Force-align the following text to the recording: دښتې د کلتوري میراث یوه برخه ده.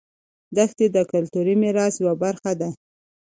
دښتې 0.55 0.85
د 0.95 0.97
کلتوري 1.11 1.55
میراث 1.61 1.93
یوه 2.01 2.15
برخه 2.23 2.51
ده. 2.59 2.69